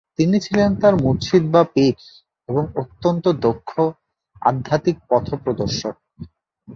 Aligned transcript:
তিনি 0.19 0.37
ছিলেন 0.39 0.69
তার 0.75 0.93
মুর্শিদ 0.95 1.43
বা 1.51 1.61
পীর 1.73 1.97
এবং 2.49 2.63
অত্যন্ত 2.75 3.25
দক্ষ 3.41 3.71
আধ্যাত্মিক 4.41 4.97
পথপ্রদর্শক। 5.09 5.95